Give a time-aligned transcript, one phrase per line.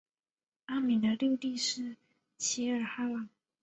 [0.65, 1.95] 阿敏的六弟是
[2.35, 3.29] 济尔哈朗。